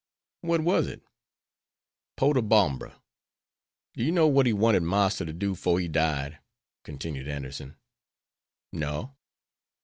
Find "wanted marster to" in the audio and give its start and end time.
4.53-5.31